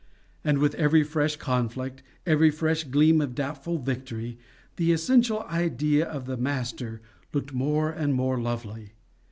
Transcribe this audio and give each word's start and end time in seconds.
And 0.43 0.57
with 0.57 0.73
every 0.73 1.03
fresh 1.03 1.35
conflict, 1.35 2.01
every 2.25 2.49
fresh 2.49 2.85
gleam 2.85 3.21
of 3.21 3.35
doubtful 3.35 3.77
victory, 3.77 4.39
the 4.77 4.91
essential 4.91 5.43
idea 5.43 6.07
of 6.07 6.25
the 6.25 6.37
master 6.37 7.03
looked 7.33 7.53
more 7.53 7.91
and 7.91 8.15
more 8.15 8.41
lovely. 8.41 8.93